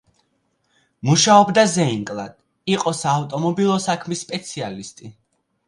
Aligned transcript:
მუშაობდა 1.09 1.65
ზეინკლად; 1.73 2.33
იყო 2.77 2.95
საავტომობილო 3.03 3.79
საქმის 3.87 4.27
სპეციალისტი. 4.29 5.15